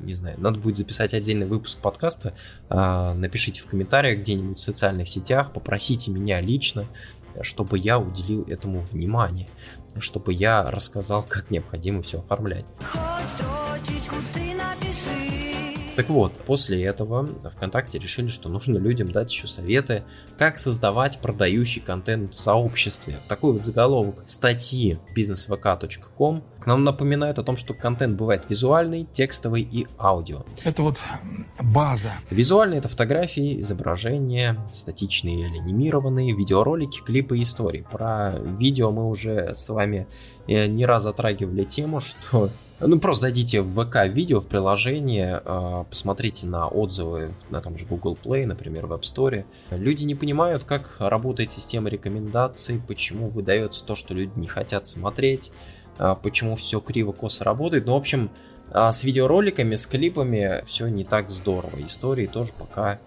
не 0.01 0.13
знаю, 0.13 0.41
надо 0.41 0.59
будет 0.59 0.77
записать 0.77 1.15
отдельный 1.15 1.47
выпуск 1.47 1.79
подкаста. 1.79 2.35
А, 2.69 3.15
напишите 3.15 3.61
в 3.63 3.67
комментариях 3.67 4.21
где-нибудь 4.21 4.59
в 4.59 4.63
социальных 4.63 5.09
сетях, 5.09 5.53
попросите 5.53 6.11
меня 6.11 6.41
лично, 6.41 6.87
чтобы 7.43 7.79
я 7.79 7.99
уделил 7.99 8.45
этому 8.45 8.83
внимание, 8.83 9.49
чтобы 9.99 10.33
я 10.33 10.71
рассказал, 10.71 11.25
как 11.25 11.51
необходимо 11.51 12.03
все 12.03 12.21
оформлять. 12.21 12.65
Так 15.97 16.09
вот, 16.09 16.41
после 16.47 16.83
этого 16.85 17.29
ВКонтакте 17.51 17.99
решили, 17.99 18.29
что 18.29 18.49
нужно 18.49 18.79
людям 18.79 19.11
дать 19.11 19.31
еще 19.33 19.47
советы, 19.47 20.05
как 20.39 20.59
создавать 20.59 21.21
продающий 21.21 21.83
контент 21.83 22.35
в 22.35 22.41
сообществе. 22.41 23.19
Такой 23.29 23.53
вот 23.53 23.65
заголовок 23.65 24.23
статьи 24.27 24.99
businessvk.com 25.17 26.43
нам 26.67 26.85
напоминают 26.85 27.39
о 27.39 27.43
том, 27.43 27.57
что 27.57 27.75
контент 27.75 28.17
бывает 28.17 28.49
визуальный, 28.49 29.07
текстовый 29.13 29.63
и 29.63 29.87
аудио. 29.99 30.45
Это 30.65 30.83
вот 30.83 30.99
база. 31.61 32.13
Визуальные 32.31 32.79
это 32.79 32.89
фотографии, 32.89 33.61
изображения, 33.61 34.59
статичные 34.71 35.41
или 35.41 35.59
анимированные, 35.59 36.35
видеоролики, 36.35 37.01
клипы 37.01 37.39
и 37.39 37.43
истории. 37.43 37.85
Про 37.91 38.35
видео 38.59 38.91
мы 38.91 39.09
уже 39.09 39.55
с 39.55 39.69
вами 39.69 40.07
э, 40.47 40.67
не 40.67 40.87
раз 40.87 41.05
затрагивали 41.05 41.65
тему, 41.65 42.01
что 42.01 42.51
ну, 42.81 42.99
просто 42.99 43.23
зайдите 43.23 43.61
в 43.61 43.85
ВК 43.85 44.07
видео 44.07 44.41
в 44.41 44.47
приложение, 44.47 45.43
а, 45.45 45.85
посмотрите 45.85 46.47
на 46.47 46.67
отзывы 46.67 47.35
на 47.51 47.61
том 47.61 47.77
же 47.77 47.85
Google 47.85 48.17
Play, 48.23 48.47
например, 48.47 48.87
в 48.87 48.93
App 48.93 49.03
Store. 49.03 49.45
Люди 49.71 50.05
не 50.05 50.15
понимают, 50.15 50.65
как 50.65 50.97
работает 50.99 51.53
система 51.53 51.91
рекомендаций, 51.91 52.81
почему 52.87 53.29
выдается 53.29 53.85
то, 53.85 53.97
что 53.97 54.15
люди 54.15 54.33
не 54.37 54.47
хотят 54.47 54.87
смотреть, 54.87 55.53
почему 55.99 56.57
все 56.57 56.81
криво-косо 56.81 57.45
работает. 57.45 57.87
Ну, 57.87 57.93
в 57.93 57.97
общем, 57.97 58.31
а, 58.71 58.93
с 58.93 59.05
видеороликами, 59.05 59.75
с 59.75 59.87
клипами 59.87 60.63
все 60.65 60.89
не 60.89 61.05
так 61.05 61.31
здорово. 61.31 61.85
Истории 61.85 62.27
тоже 62.27 62.53
пока, 62.57 63.01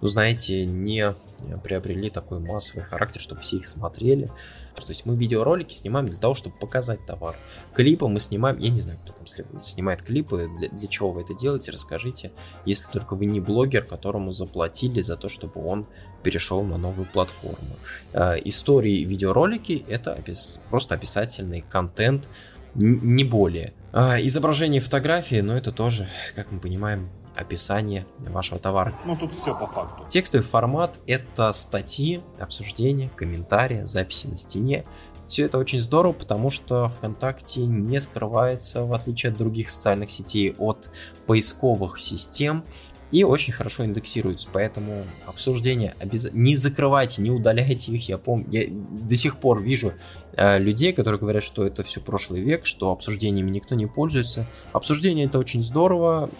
ну, 0.00 0.08
знаете, 0.08 0.66
не 0.66 1.14
приобрели 1.62 2.10
такой 2.10 2.38
массовый 2.40 2.84
характер, 2.84 3.20
чтобы 3.20 3.40
все 3.40 3.56
их 3.56 3.66
смотрели. 3.66 4.30
То 4.74 4.88
есть 4.88 5.04
мы 5.04 5.16
видеоролики 5.16 5.72
снимаем 5.72 6.08
для 6.08 6.16
того, 6.16 6.34
чтобы 6.34 6.56
показать 6.56 7.04
товар. 7.04 7.36
Клипы 7.74 8.06
мы 8.08 8.20
снимаем, 8.20 8.58
я 8.58 8.70
не 8.70 8.80
знаю, 8.80 8.98
кто 9.02 9.12
там 9.12 9.26
снимает 9.62 10.02
клипы, 10.02 10.48
для, 10.58 10.68
для 10.68 10.88
чего 10.88 11.12
вы 11.12 11.22
это 11.22 11.34
делаете, 11.34 11.72
расскажите. 11.72 12.32
Если 12.64 12.90
только 12.90 13.14
вы 13.14 13.26
не 13.26 13.40
блогер, 13.40 13.84
которому 13.84 14.32
заплатили 14.32 15.02
за 15.02 15.16
то, 15.16 15.28
чтобы 15.28 15.64
он 15.64 15.86
перешел 16.22 16.62
на 16.62 16.76
новую 16.76 17.06
платформу. 17.06 17.76
Э, 18.12 18.36
истории 18.44 19.04
видеоролики 19.04 19.84
это 19.88 20.14
опис, 20.14 20.60
просто 20.70 20.94
описательный 20.94 21.64
контент, 21.68 22.28
не 22.74 23.24
более. 23.24 23.74
Э, 23.92 24.18
изображение 24.20 24.80
фотографии, 24.80 25.40
но 25.40 25.56
это 25.56 25.72
тоже, 25.72 26.08
как 26.34 26.52
мы 26.52 26.60
понимаем, 26.60 27.10
описание 27.40 28.06
вашего 28.18 28.60
товара. 28.60 28.94
Ну 29.04 29.16
тут 29.16 29.34
все 29.34 29.54
по 29.54 29.66
факту. 29.66 30.04
Текстовый 30.08 30.46
формат 30.46 30.98
это 31.06 31.52
статьи, 31.52 32.22
обсуждения, 32.38 33.10
комментарии, 33.16 33.84
записи 33.84 34.26
на 34.26 34.38
стене. 34.38 34.84
Все 35.26 35.44
это 35.44 35.58
очень 35.58 35.80
здорово, 35.80 36.12
потому 36.12 36.50
что 36.50 36.88
ВКонтакте 36.88 37.60
не 37.60 38.00
скрывается, 38.00 38.84
в 38.84 38.92
отличие 38.92 39.30
от 39.30 39.38
других 39.38 39.70
социальных 39.70 40.10
сетей, 40.10 40.56
от 40.58 40.90
поисковых 41.26 42.00
систем 42.00 42.64
и 43.10 43.24
очень 43.24 43.52
хорошо 43.52 43.84
индексируются, 43.84 44.48
поэтому 44.52 45.04
обсуждения 45.26 45.94
обязательно 45.98 46.42
не 46.42 46.56
закрывайте, 46.56 47.22
не 47.22 47.30
удаляйте 47.30 47.92
их. 47.92 48.08
Я 48.08 48.18
помню, 48.18 48.46
я 48.50 48.66
до 48.70 49.16
сих 49.16 49.38
пор 49.38 49.62
вижу 49.62 49.94
э, 50.32 50.58
людей, 50.58 50.92
которые 50.92 51.20
говорят, 51.20 51.42
что 51.42 51.66
это 51.66 51.82
все 51.82 52.00
прошлый 52.00 52.40
век, 52.40 52.66
что 52.66 52.92
обсуждениями 52.92 53.50
никто 53.50 53.74
не 53.74 53.86
пользуется. 53.86 54.46
Обсуждение 54.72 55.26
это 55.26 55.38
очень 55.38 55.62
здорово. 55.62 56.30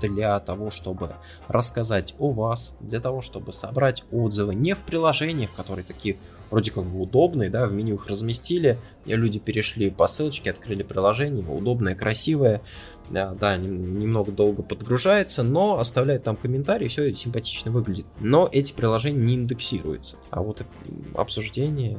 Для 0.00 0.38
того, 0.38 0.70
чтобы 0.70 1.14
рассказать 1.48 2.14
о 2.18 2.30
вас, 2.30 2.76
для 2.80 3.00
того, 3.00 3.22
чтобы 3.22 3.52
собрать 3.52 4.04
отзывы 4.12 4.54
не 4.54 4.74
в 4.74 4.82
приложениях, 4.82 5.52
которые 5.54 5.84
такие 5.84 6.16
вроде 6.50 6.70
как 6.70 6.84
бы 6.84 7.00
удобные, 7.00 7.50
да, 7.50 7.66
в 7.66 7.72
меню 7.72 7.96
их 7.96 8.06
разместили, 8.06 8.78
и 9.06 9.14
люди 9.14 9.38
перешли 9.38 9.90
по 9.90 10.06
ссылочке, 10.06 10.50
открыли 10.50 10.82
приложение, 10.82 11.44
удобное, 11.44 11.94
красивое, 11.94 12.62
да, 13.10 13.34
да, 13.34 13.56
немного 13.56 14.32
долго 14.32 14.62
подгружается, 14.62 15.42
но 15.42 15.78
оставляет 15.78 16.22
там 16.24 16.36
комментарий, 16.36 16.88
все 16.88 17.14
симпатично 17.14 17.70
выглядит. 17.70 18.06
Но 18.20 18.48
эти 18.50 18.72
приложения 18.72 19.18
не 19.18 19.34
индексируются. 19.34 20.16
А 20.30 20.42
вот 20.42 20.62
обсуждение 21.14 21.98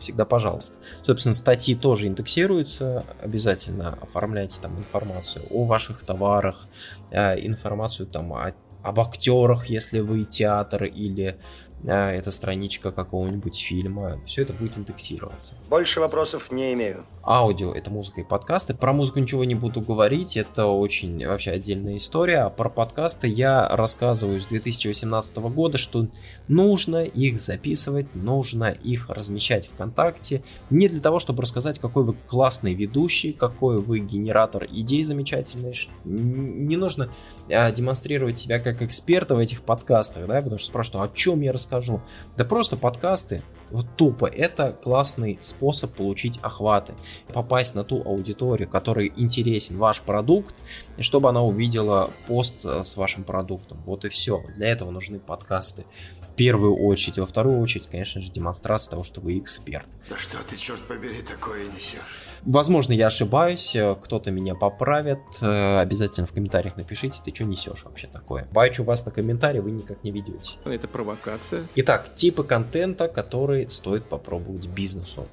всегда 0.00 0.24
пожалуйста. 0.24 0.76
Собственно, 1.02 1.34
статьи 1.34 1.74
тоже 1.74 2.06
индексируются, 2.06 3.04
обязательно 3.22 3.98
оформляйте 4.00 4.60
там 4.60 4.78
информацию 4.78 5.44
о 5.50 5.64
ваших 5.64 6.02
товарах, 6.02 6.66
э, 7.10 7.38
информацию 7.46 8.06
там 8.06 8.32
о, 8.32 8.54
об 8.82 9.00
актерах, 9.00 9.66
если 9.66 10.00
вы 10.00 10.24
театр 10.24 10.84
или 10.84 11.38
а, 11.86 12.10
это 12.10 12.30
страничка 12.30 12.92
какого-нибудь 12.92 13.58
фильма, 13.58 14.20
все 14.24 14.42
это 14.42 14.52
будет 14.52 14.76
индексироваться. 14.76 15.54
Больше 15.68 16.00
вопросов 16.00 16.50
не 16.50 16.72
имею. 16.74 17.04
Аудио— 17.22 17.72
это 17.74 17.90
музыка 17.90 18.22
и 18.22 18.24
подкасты. 18.24 18.74
Про 18.74 18.92
музыку 18.92 19.18
ничего 19.18 19.44
не 19.44 19.54
буду 19.54 19.80
говорить, 19.80 20.36
это 20.36 20.66
очень 20.66 21.26
вообще 21.26 21.52
отдельная 21.52 21.96
история. 21.96 22.40
А 22.40 22.50
про 22.50 22.70
подкасты 22.70 23.28
я 23.28 23.68
рассказываю 23.68 24.40
с 24.40 24.46
2018 24.46 25.36
года, 25.36 25.78
что 25.78 26.08
нужно 26.48 27.04
их 27.04 27.40
записывать, 27.40 28.14
нужно 28.14 28.70
их 28.70 29.08
размещать 29.10 29.68
ВКонтакте. 29.68 30.42
Не 30.70 30.88
для 30.88 31.00
того, 31.00 31.18
чтобы 31.18 31.42
рассказать, 31.42 31.78
какой 31.78 32.04
вы 32.04 32.14
классный 32.26 32.74
ведущий, 32.74 33.32
какой 33.32 33.80
вы 33.80 34.00
генератор 34.00 34.64
идей 34.64 35.04
замечательный. 35.04 35.74
Не 36.04 36.76
нужно 36.76 37.12
а, 37.50 37.70
демонстрировать 37.70 38.38
себя 38.38 38.58
как 38.58 38.82
эксперта 38.82 39.34
в 39.34 39.38
этих 39.38 39.62
подкастах, 39.62 40.26
да, 40.26 40.40
потому 40.40 40.58
что 40.58 40.68
спрашивают, 40.68 41.02
«А 41.02 41.12
о 41.12 41.14
чем 41.14 41.40
я 41.42 41.52
рассказываю? 41.52 41.69
Скажу. 41.70 42.00
Да 42.36 42.44
просто 42.44 42.76
подкасты, 42.76 43.42
вот 43.70 43.86
тупо, 43.96 44.26
это 44.26 44.72
классный 44.72 45.38
способ 45.40 45.92
получить 45.94 46.38
охваты, 46.42 46.94
попасть 47.32 47.74
на 47.74 47.84
ту 47.84 48.02
аудиторию, 48.04 48.68
которой 48.68 49.12
интересен 49.16 49.78
ваш 49.78 50.00
продукт, 50.00 50.54
и 50.96 51.02
чтобы 51.02 51.28
она 51.28 51.42
увидела 51.42 52.10
пост 52.26 52.64
э, 52.64 52.84
с 52.84 52.96
вашим 52.96 53.24
продуктом. 53.24 53.80
Вот 53.86 54.04
и 54.04 54.08
все. 54.08 54.42
Для 54.54 54.68
этого 54.68 54.90
нужны 54.90 55.18
подкасты. 55.18 55.84
В 56.20 56.34
первую 56.34 56.76
очередь, 56.76 57.18
во 57.18 57.26
вторую 57.26 57.60
очередь, 57.60 57.86
конечно 57.86 58.20
же, 58.20 58.30
демонстрация 58.30 58.92
того, 58.92 59.04
что 59.04 59.20
вы 59.20 59.38
эксперт. 59.38 59.86
Да 60.08 60.16
что 60.16 60.38
ты, 60.48 60.56
черт 60.56 60.82
побери, 60.82 61.22
такое 61.22 61.64
несешь? 61.66 62.30
Возможно, 62.42 62.92
я 62.92 63.08
ошибаюсь, 63.08 63.76
э, 63.76 63.94
кто-то 64.02 64.30
меня 64.30 64.54
поправит. 64.54 65.18
Э, 65.42 65.80
обязательно 65.80 66.26
в 66.26 66.32
комментариях 66.32 66.76
напишите, 66.76 67.20
ты 67.24 67.34
что 67.34 67.44
несешь 67.44 67.84
вообще 67.84 68.06
такое. 68.06 68.48
Бачу 68.52 68.82
вас 68.84 69.04
на 69.04 69.12
комментарии 69.12 69.60
вы 69.60 69.70
никак 69.72 70.02
не 70.04 70.10
ведете. 70.10 70.56
Это 70.64 70.88
провокация. 70.88 71.66
Итак, 71.76 72.14
типы 72.14 72.44
контента, 72.44 73.08
которые 73.08 73.59
стоит 73.68 74.04
попробовать 74.04 74.66
бизнесу. 74.66 75.26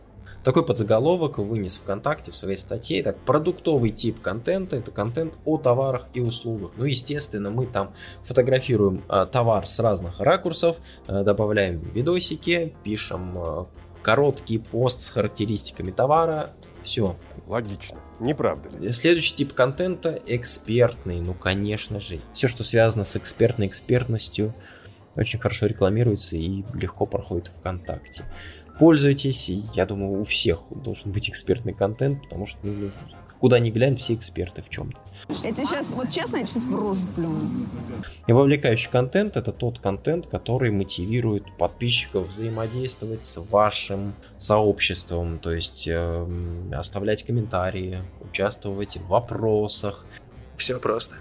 Такой 0.48 0.66
подзаголовок 0.66 1.40
вынес 1.40 1.78
ВКонтакте 1.78 2.32
в 2.32 2.38
своей 2.38 2.58
статье. 2.58 3.04
Так, 3.04 3.18
продуктовый 3.20 3.90
тип 3.90 4.22
контента– 4.22 4.76
это 4.78 4.92
контент 4.92 5.34
о 5.44 5.58
товарах 5.58 6.08
и 6.14 6.22
услугах. 6.22 6.72
Ну, 6.78 6.86
естественно, 6.86 7.50
мы 7.50 7.66
там 7.66 7.94
фотографируем 8.24 9.04
э, 9.10 9.28
товар 9.30 9.68
с 9.68 9.78
разных 9.82 10.22
ракурсов, 10.22 10.78
э, 11.08 11.24
добавляем 11.24 11.80
видосики, 11.92 12.74
пишем 12.84 13.38
э, 13.38 13.66
короткий 14.02 14.58
пост 14.58 15.02
с 15.02 15.10
характеристиками 15.10 15.92
товара. 15.92 16.54
Все. 16.82 17.18
Логично. 17.46 17.98
Не 18.22 18.34
правда 18.34 18.70
ли? 18.70 18.92
Следующий 18.94 19.36
тип 19.36 19.54
контента– 19.54 20.18
экспертный. 20.28 21.20
Ну, 21.20 21.34
конечно 21.34 22.00
же. 22.00 22.22
Все, 22.34 22.48
что 22.48 22.64
связано 22.64 23.04
с 23.04 23.18
экспертной 23.18 23.68
экспертностью, 23.68 24.54
очень 25.18 25.40
хорошо 25.40 25.66
рекламируется 25.66 26.38
и 26.38 26.64
легко 26.74 27.06
проходит 27.06 27.48
ВКонтакте 27.48 28.24
пользуйтесь. 28.78 29.50
И 29.50 29.64
я 29.74 29.86
думаю, 29.86 30.22
у 30.22 30.24
всех 30.24 30.60
должен 30.70 31.12
быть 31.12 31.30
экспертный 31.30 31.74
контент, 31.74 32.24
потому 32.24 32.46
что 32.46 32.60
ну, 32.64 32.92
куда 33.40 33.60
ни 33.60 33.70
глянь, 33.70 33.96
все 33.96 34.14
эксперты 34.14 34.62
в 34.62 34.70
чем-то. 34.70 35.00
Это 35.44 35.66
сейчас, 35.66 35.90
вот 35.92 36.10
честно, 36.10 36.38
я 36.38 36.46
сейчас 36.46 36.64
в 36.64 36.76
рожу 36.76 37.08
плюну. 37.16 37.50
И 38.28 38.34
вовлекающий 38.34 38.90
контент 38.90 39.36
это 39.36 39.52
тот 39.52 39.80
контент, 39.80 40.28
который 40.28 40.72
мотивирует 40.72 41.44
подписчиков 41.58 42.28
взаимодействовать 42.28 43.26
с 43.26 43.38
вашим 43.38 44.16
сообществом, 44.38 45.40
то 45.40 45.52
есть 45.52 45.88
э, 45.88 46.28
оставлять 46.72 47.24
комментарии, 47.24 48.00
участвовать 48.22 48.98
в 48.98 49.08
вопросах. 49.08 50.06
Все 50.58 50.80
просто. 50.80 51.16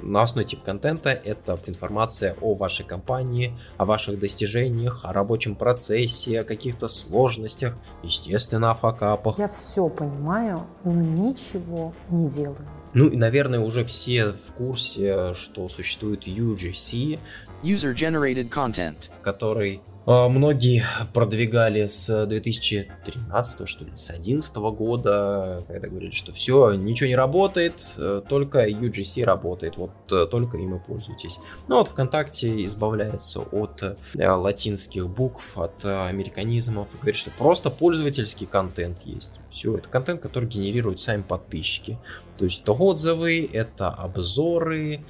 Новостной 0.00 0.44
тип 0.44 0.62
контента– 0.62 1.10
это 1.24 1.58
информация 1.66 2.36
о 2.40 2.54
вашей 2.54 2.84
компании, 2.84 3.56
о 3.78 3.86
ваших 3.86 4.18
достижениях, 4.18 5.04
о 5.04 5.12
рабочем 5.12 5.54
процессе, 5.54 6.40
о 6.40 6.44
каких-то 6.44 6.88
сложностях, 6.88 7.74
естественно, 8.02 8.72
о 8.72 8.74
факапах. 8.74 9.38
Я 9.38 9.48
все 9.48 9.88
понимаю, 9.88 10.66
но 10.84 10.92
ничего 10.92 11.94
не 12.10 12.28
делаю. 12.28 12.66
Ну 12.92 13.08
и, 13.08 13.16
наверное, 13.16 13.60
уже 13.60 13.84
все 13.84 14.32
в 14.32 14.52
курсе, 14.56 15.34
что 15.34 15.68
существует 15.68 16.26
UGC, 16.26 17.18
User 17.62 17.94
Generated 17.94 18.50
Content, 18.50 19.10
который 19.22 19.80
многие 20.06 20.84
продвигали 21.12 21.88
с 21.88 22.26
2013, 22.26 23.68
что 23.68 23.84
ли, 23.84 23.90
с 23.96 24.06
2011 24.06 24.56
года, 24.56 25.64
когда 25.66 25.88
говорили, 25.88 26.12
что 26.12 26.32
все, 26.32 26.74
ничего 26.74 27.08
не 27.08 27.16
работает, 27.16 27.94
э, 27.96 28.22
только 28.28 28.68
UGC 28.68 29.24
работает, 29.24 29.76
вот 29.76 29.90
э, 30.12 30.26
только 30.30 30.58
им 30.58 30.76
и 30.76 30.78
пользуйтесь. 30.78 31.40
Ну 31.66 31.78
вот 31.78 31.88
ВКонтакте 31.88 32.64
избавляется 32.66 33.40
от 33.40 33.82
э, 33.82 34.30
латинских 34.30 35.08
букв, 35.08 35.58
от 35.58 35.84
американизмов 35.84 36.88
и 36.94 36.96
говорит, 36.98 37.16
что 37.16 37.30
просто 37.30 37.70
пользовательский 37.70 38.46
контент 38.46 39.00
есть. 39.04 39.32
Все, 39.50 39.76
это 39.76 39.88
контент, 39.88 40.20
который 40.20 40.48
генерируют 40.48 41.00
сами 41.00 41.22
подписчики. 41.22 41.98
То 42.38 42.44
есть 42.44 42.62
это 42.62 42.72
отзывы, 42.72 43.48
это 43.52 43.88
обзоры, 43.88 45.04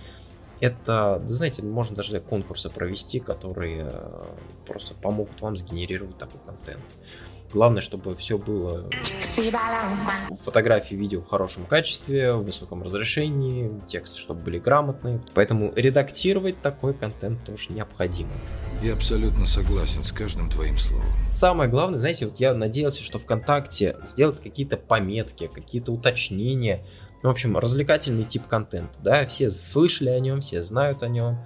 это, 0.61 1.21
да, 1.21 1.35
знаете, 1.35 1.63
можно 1.63 1.97
даже 1.97 2.21
конкурсы 2.21 2.71
провести, 2.71 3.21
которые 3.21 3.85
э, 3.93 4.27
просто 4.67 4.95
помогут 4.95 5.41
вам 5.41 5.57
сгенерировать 5.57 6.17
такой 6.19 6.41
контент. 6.45 6.85
Главное, 7.53 7.81
чтобы 7.81 8.15
все 8.17 8.39
было 8.39 8.91
фотографии, 10.45 10.95
видео 10.95 11.21
в 11.21 11.29
хорошем 11.29 11.65
качестве, 11.65 12.35
в 12.35 12.43
высоком 12.43 12.83
разрешении, 12.83 13.81
тексты, 13.87 14.19
чтобы 14.19 14.43
были 14.43 14.59
грамотные. 14.59 15.23
Поэтому 15.33 15.73
редактировать 15.75 16.61
такой 16.61 16.93
контент 16.93 17.45
тоже 17.45 17.73
необходимо. 17.73 18.33
Я 18.83 18.95
абсолютно 18.95 19.47
согласен 19.47 20.03
с 20.03 20.13
каждым 20.13 20.51
твоим 20.51 20.77
словом. 20.77 21.07
Самое 21.33 21.71
главное, 21.71 21.99
знаете, 21.99 22.27
вот 22.27 22.39
я 22.41 22.53
надеялся, 22.53 23.03
что 23.03 23.19
ВКонтакте 23.19 23.97
сделать 24.05 24.43
какие-то 24.43 24.77
пометки, 24.77 25.47
какие-то 25.47 25.93
уточнения 25.93 26.85
ну, 27.27 27.31
в 27.31 27.33
общем, 27.33 27.59
развлекательный 27.59 28.23
тип 28.23 28.47
контента, 28.47 28.97
да, 29.03 29.27
все 29.27 29.51
слышали 29.51 30.11
о 30.11 30.21
нем, 30.21 30.43
все 30.43 30.63
знают 30.63 31.03
о 31.03 31.09
нем. 31.09 31.45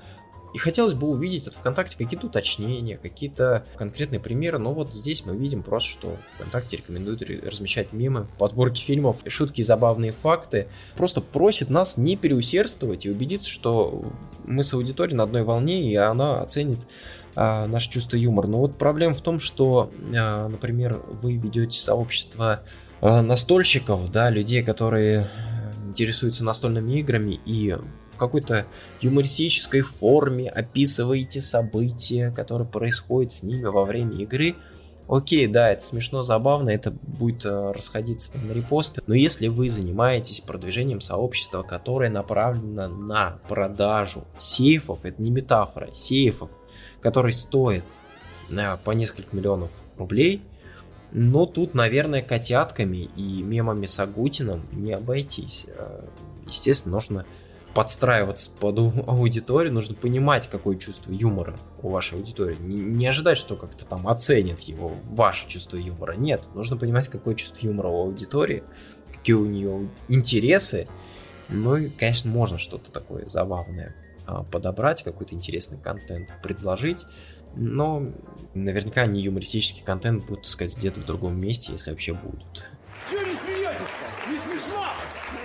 И 0.52 0.58
хотелось 0.58 0.92
бы 0.92 1.08
увидеть 1.08 1.46
от 1.46 1.54
ВКонтакте 1.54 1.96
какие-то 1.96 2.26
уточнения, 2.26 2.98
какие-то 2.98 3.64
конкретные 3.76 4.20
примеры, 4.20 4.58
но 4.58 4.74
вот 4.74 4.94
здесь 4.94 5.24
мы 5.24 5.34
видим 5.34 5.62
просто, 5.62 5.88
что 5.88 6.16
ВКонтакте 6.34 6.76
рекомендует 6.76 7.22
размещать 7.46 7.94
мемы, 7.94 8.26
подборки 8.36 8.78
фильмов, 8.78 9.22
шутки 9.26 9.62
и 9.62 9.64
забавные 9.64 10.12
факты. 10.12 10.68
Просто 10.98 11.22
просит 11.22 11.70
нас 11.70 11.96
не 11.96 12.14
переусердствовать 12.14 13.06
и 13.06 13.10
убедиться, 13.10 13.48
что 13.48 14.04
мы 14.44 14.64
с 14.64 14.74
аудиторией 14.74 15.16
на 15.16 15.22
одной 15.22 15.44
волне, 15.44 15.90
и 15.90 15.94
она 15.94 16.42
оценит 16.42 16.80
а, 17.34 17.66
наше 17.68 17.88
чувство 17.88 18.18
юмора. 18.18 18.48
Но 18.48 18.58
вот 18.58 18.76
проблема 18.76 19.14
в 19.14 19.22
том, 19.22 19.40
что, 19.40 19.90
а, 20.14 20.46
например, 20.46 21.00
вы 21.06 21.36
ведете 21.36 21.78
сообщество 21.78 22.64
а, 23.00 23.22
настольщиков, 23.22 24.12
да, 24.12 24.28
людей, 24.28 24.62
которые 24.62 25.30
интересуются 25.90 26.44
настольными 26.44 26.98
играми 26.98 27.40
и 27.44 27.76
в 28.12 28.16
какой-то 28.16 28.66
юмористической 29.00 29.82
форме 29.82 30.48
описываете 30.48 31.40
события, 31.40 32.30
которые 32.30 32.66
происходят 32.66 33.32
с 33.32 33.42
ними 33.42 33.64
во 33.64 33.84
время 33.84 34.16
игры, 34.16 34.56
Окей, 35.10 35.48
да, 35.48 35.72
это 35.72 35.82
смешно, 35.82 36.22
забавно, 36.22 36.70
это 36.70 36.92
будет 36.92 37.44
э, 37.44 37.72
расходиться 37.72 38.32
там, 38.32 38.46
на 38.46 38.52
репосты, 38.52 39.02
но 39.08 39.14
если 39.14 39.48
вы 39.48 39.68
занимаетесь 39.68 40.40
продвижением 40.40 41.00
сообщества, 41.00 41.64
которое 41.64 42.10
направлено 42.10 42.86
на 42.86 43.40
продажу 43.48 44.24
сейфов, 44.38 45.04
это 45.04 45.20
не 45.20 45.32
метафора, 45.32 45.88
сейфов, 45.92 46.50
который 47.00 47.32
стоит 47.32 47.82
э, 48.50 48.76
по 48.84 48.92
несколько 48.92 49.34
миллионов 49.34 49.72
рублей, 49.98 50.42
но 51.12 51.46
тут, 51.46 51.74
наверное, 51.74 52.22
котятками 52.22 53.08
и 53.16 53.42
мемами 53.42 53.86
с 53.86 53.98
Агутиным 54.00 54.66
не 54.72 54.92
обойтись. 54.92 55.66
Э, 55.68 56.04
естественно, 56.46 56.94
нужно 56.94 57.26
подстраиваться 57.74 58.50
под 58.50 58.78
аудиторию, 58.78 59.72
нужно 59.72 59.94
понимать, 59.94 60.48
какое 60.48 60.76
чувство 60.76 61.12
юмора 61.12 61.56
у 61.82 61.88
вашей 61.88 62.18
аудитории. 62.18 62.56
Не, 62.56 62.76
не 62.76 63.06
ожидать, 63.06 63.38
что 63.38 63.56
как-то 63.56 63.84
там 63.84 64.08
оценит 64.08 64.60
его 64.60 64.92
ваше 65.04 65.48
чувство 65.48 65.76
юмора. 65.76 66.14
Нет, 66.14 66.48
нужно 66.54 66.76
понимать, 66.76 67.08
какое 67.08 67.34
чувство 67.34 67.64
юмора 67.66 67.88
у 67.88 68.02
аудитории, 68.02 68.64
какие 69.12 69.34
у 69.34 69.46
нее 69.46 69.88
интересы. 70.08 70.88
Ну 71.48 71.76
и, 71.76 71.90
конечно, 71.90 72.30
можно 72.30 72.58
что-то 72.58 72.90
такое 72.90 73.28
забавное 73.28 73.94
а, 74.26 74.42
подобрать, 74.44 75.02
какой-то 75.02 75.34
интересный 75.34 75.78
контент 75.78 76.30
предложить. 76.42 77.06
Но 77.54 78.06
наверняка 78.54 79.06
не 79.06 79.20
юмористический 79.22 79.82
контент 79.82 80.24
будут 80.26 80.46
сказать 80.46 80.76
где-то 80.76 81.00
в 81.00 81.06
другом 81.06 81.38
месте, 81.38 81.72
если 81.72 81.90
вообще 81.90 82.14
будут. 82.14 82.64
Чего 83.10 83.22
не 83.22 83.34
смеетесь-то? 83.34 84.30
Не 84.30 84.38
смешно? 84.38 84.86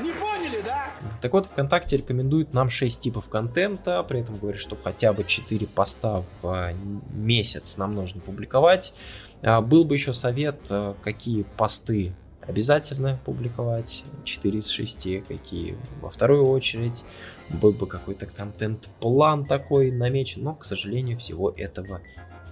Не 0.02 0.12
поняли, 0.12 0.62
да? 0.64 0.92
Так 1.22 1.34
вот, 1.34 1.48
ВКонтакте 1.48 1.98
рекомендует 1.98 2.54
нам 2.54 2.70
6 2.70 3.02
типов 3.02 3.30
контента, 3.30 4.04
при 4.04 4.20
этом 4.20 4.38
говорит, 4.38 4.60
что 4.60 4.76
хотя 4.76 5.14
бы 5.14 5.24
4 5.24 5.68
поста 5.68 6.24
в 6.42 6.48
а, 6.48 6.74
месяц 7.14 7.78
нам 7.78 7.96
нужно 7.96 8.22
публиковать. 8.22 8.94
А, 9.42 9.62
был 9.62 9.86
бы 9.86 9.96
еще 9.96 10.14
совет, 10.14 10.60
а, 10.70 10.96
какие 11.02 11.44
посты 11.44 12.14
обязательно 12.48 13.20
публиковать, 13.26 14.04
4 14.24 14.60
из 14.60 14.68
6, 14.68 15.26
какие 15.28 15.78
во 16.02 16.10
вторую 16.10 16.46
очередь, 16.48 17.04
был 17.50 17.72
бы 17.72 17.88
какой-то 17.88 18.26
контент-план 18.26 19.46
такой 19.46 19.92
намечен, 19.92 20.44
но, 20.44 20.56
к 20.56 20.66
сожалению, 20.66 21.18
всего 21.20 21.52
этого 21.52 22.02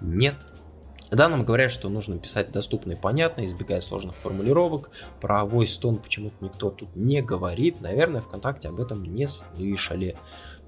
нет. 0.01 0.35
Да, 1.11 1.29
нам 1.29 1.45
говорят, 1.45 1.71
что 1.71 1.89
нужно 1.89 2.17
писать 2.17 2.51
доступно 2.51 2.93
и 2.93 2.95
понятно, 2.95 3.45
избегая 3.45 3.81
сложных 3.81 4.15
формулировок. 4.15 4.89
Про 5.21 5.43
voice 5.43 5.79
tone 5.79 6.01
почему-то 6.01 6.35
никто 6.41 6.71
тут 6.71 6.95
не 6.95 7.21
говорит. 7.21 7.81
Наверное, 7.81 8.21
ВКонтакте 8.21 8.69
об 8.69 8.79
этом 8.79 9.03
не 9.03 9.27
слышали. 9.27 10.15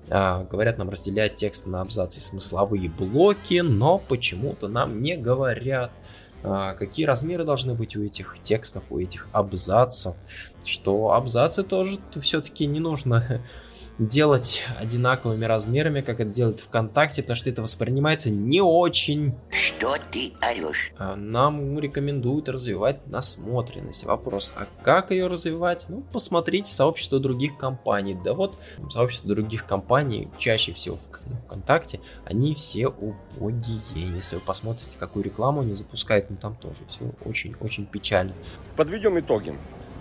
А, 0.07 0.43
говорят 0.43 0.77
нам 0.77 0.89
разделять 0.89 1.35
тексты 1.35 1.69
на 1.69 1.81
абзацы 1.81 2.21
смысловые 2.21 2.89
блоки, 2.89 3.61
но 3.61 3.97
почему-то 3.97 4.67
нам 4.67 4.99
не 4.99 5.17
говорят, 5.17 5.91
какие 6.77 7.05
размеры 7.05 7.43
должны 7.43 7.73
быть 7.73 7.95
у 7.95 8.03
этих 8.03 8.37
текстов, 8.41 8.85
у 8.89 8.99
этих 8.99 9.27
абзацев, 9.31 10.15
что 10.63 11.13
абзацы 11.13 11.63
тоже 11.63 11.99
все-таки 12.21 12.65
не 12.65 12.79
нужно 12.79 13.41
делать 13.97 14.63
одинаковыми 14.79 15.45
размерами, 15.45 16.01
как 16.01 16.19
это 16.19 16.29
делает 16.29 16.59
ВКонтакте, 16.59 17.21
потому 17.21 17.35
что 17.35 17.49
это 17.49 17.61
воспринимается 17.61 18.29
не 18.29 18.61
очень. 18.61 19.35
Что 19.49 19.95
ты 20.11 20.33
орешь? 20.41 20.91
А, 20.97 21.15
нам 21.15 21.79
рекомендуют 21.79 22.49
развивать 22.49 23.07
насмотренность. 23.07 24.03
Вопрос, 24.03 24.51
а 24.55 24.67
как 24.83 25.11
ее 25.11 25.27
развивать? 25.27 25.85
Ну, 25.89 26.01
посмотрите 26.11 26.73
сообщество 26.73 27.19
других 27.19 27.57
компаний. 27.57 28.17
Да 28.21 28.33
вот, 28.33 28.57
сообщество 28.89 29.29
других 29.29 29.65
компаний, 29.65 30.29
чаще 30.37 30.73
всего 30.73 30.97
в 30.97 31.43
ВКонтакте, 31.45 31.99
они 32.25 32.55
все 32.55 32.87
убогие. 32.87 33.81
Если 33.93 34.35
вы 34.35 34.41
посмотрите, 34.41 34.97
какую 34.97 35.23
рекламу 35.23 35.61
они 35.61 35.73
запускают, 35.73 36.29
ну 36.29 36.37
там 36.37 36.55
тоже 36.55 36.77
все 36.87 37.11
очень-очень 37.23 37.85
печально. 37.85 38.33
Подведем 38.75 39.19
итоги. 39.19 39.55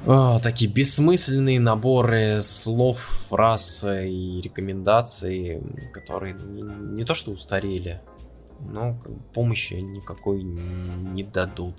О, 0.06 0.38
такие 0.38 0.70
бессмысленные 0.70 1.58
наборы 1.58 2.42
слов, 2.42 2.98
фраз 3.30 3.84
и 3.84 4.40
рекомендаций, 4.42 5.62
которые 5.94 6.34
не, 6.34 6.60
не 6.60 7.04
то 7.04 7.14
что 7.14 7.30
устарели, 7.30 8.02
но 8.60 9.00
помощи 9.32 9.74
никакой 9.74 10.42
не 10.42 11.22
дадут. 11.22 11.74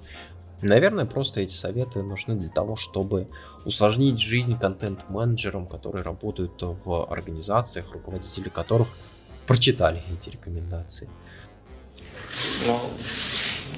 Наверное, 0.64 1.06
просто 1.06 1.42
эти 1.42 1.54
советы 1.54 2.02
нужны 2.02 2.34
для 2.36 2.50
того, 2.50 2.76
чтобы 2.76 3.28
усложнить 3.64 4.20
жизнь 4.20 4.58
контент-менеджерам, 4.58 5.68
которые 5.68 6.04
работают 6.04 6.54
в 6.60 7.06
организациях, 7.06 7.92
руководители 7.92 8.50
которых 8.50 8.88
прочитали 9.46 10.02
эти 10.12 10.32
рекомендации. 10.32 11.08
Ну, 12.66 12.80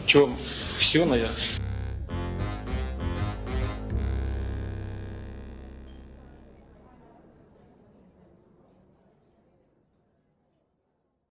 что, 0.06 0.30
все, 0.80 1.04
наверное. 1.04 1.66